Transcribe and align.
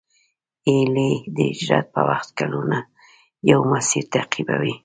هیلۍ 0.65 1.11
د 1.35 1.37
هجرت 1.49 1.87
په 1.93 2.01
وخت 2.09 2.29
کلونه 2.39 2.77
یو 3.51 3.59
مسیر 3.71 4.03
تعقیبوي 4.13 4.73